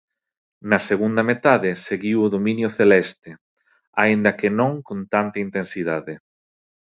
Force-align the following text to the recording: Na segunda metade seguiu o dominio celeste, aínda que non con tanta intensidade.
Na 0.69 0.79
segunda 0.89 1.23
metade 1.31 1.69
seguiu 1.87 2.17
o 2.21 2.31
dominio 2.35 2.69
celeste, 2.79 3.31
aínda 4.03 4.31
que 4.39 4.49
non 4.59 4.71
con 4.87 4.99
tanta 5.13 5.37
intensidade. 5.47 6.13